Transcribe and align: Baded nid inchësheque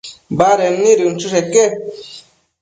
Baded 0.39 0.77
nid 0.85 1.03
inchësheque 1.09 1.67